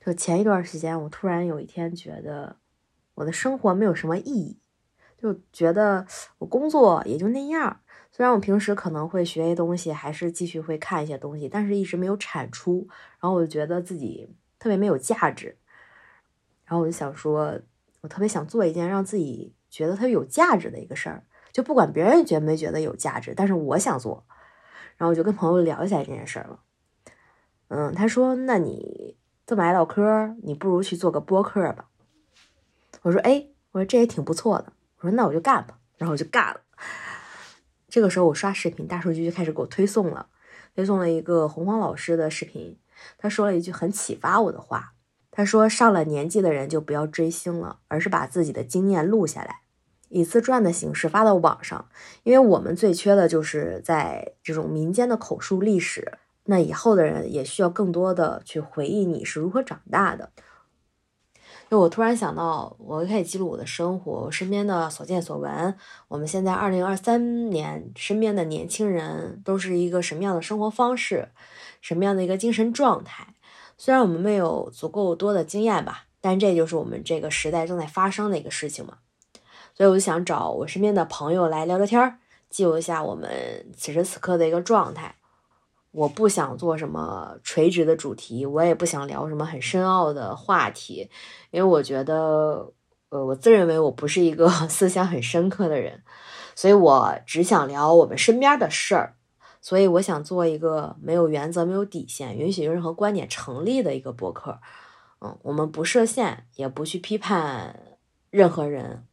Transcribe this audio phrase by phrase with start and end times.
[0.00, 2.56] 就前一段时间，我突然有一天觉得
[3.14, 4.58] 我的生活没有什么意义，
[5.18, 6.06] 就觉得
[6.38, 7.80] 我工作也就那样。
[8.10, 12.88] 虽然我平时可能会学些东西，还是继续会看一些东西，但是一直没有产出。
[13.20, 15.56] 然后我就觉得自己特别没有价值。
[16.64, 17.60] 然后我就想说，
[18.00, 24.24] 我特别想做一件让自己觉得特别有价值的一个事儿，就不管别人觉没觉得有价值，但是我想做。
[24.96, 26.60] 然后我就跟朋友聊一下这件事儿了。
[27.68, 29.16] 嗯，他说：“那你
[29.50, 31.86] 这么爱唠嗑，你不如去做个播客吧。”
[33.02, 36.60] 我说：“哎，我说这也挺不错的。”我说：“那我就干吧。”然后我就干了。
[37.88, 40.28] 这个时候我刷视频，大数据就开始给我推送了，
[40.76, 42.78] 推送了一个洪荒老师的视频。
[43.18, 44.92] 他说了一句很启发我的话，
[45.32, 49.62] 他说：“上了年纪的人就不要追星了，而是把自己的经验录下来，
[50.10, 51.88] 以自传的形式发到网上。
[52.22, 56.18] 因为我们最缺的就是在这种民间的口述历史。
[56.50, 60.30] 那以后的人也需要更多的去回忆你是如何长大的。”
[61.70, 65.76] 就我突然想到，我开始记录我的生活，我身边的所见所闻。
[66.08, 71.28] 我们现在二零二三年，身边的年轻人都是一个什么样的生活方式，
[71.80, 73.34] 什么样的一个精神状态？
[73.78, 78.94] 虽然我们没有足够多的经验吧，但这就是我们这个时代正在发生的一个事情嘛。
[79.72, 83.30] 所以我就想找我身边的朋友来聊聊天，记录一下我们
[83.76, 85.14] 此时此刻的一个状态。
[85.92, 91.10] 我不想做什么垂直的主题，我也不想聊什么很深奥的话题，
[91.50, 92.72] 因为我觉得，
[93.08, 96.02] 呃，我自认为我不是一个 思想很深刻的人，
[96.54, 99.16] 所以我只想聊我们身边的事儿。
[99.62, 104.58] 所以我想做一个没有原则、没有底线、允许任何观点成立的一个博客。
[105.20, 107.98] 嗯，我们不设限，也不去批判
[108.30, 109.04] 任何人，